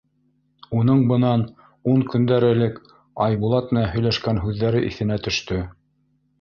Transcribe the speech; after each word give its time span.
Уның 0.77 1.03
бынан 1.11 1.43
ун 1.93 2.01
көндәр 2.15 2.47
элек 2.49 2.81
Айбулат 3.27 3.71
менән 3.77 3.89
һөйләшкән 3.95 4.43
һүҙҙәре 4.47 4.85
иҫенә 4.91 5.23
төштө. 5.29 5.65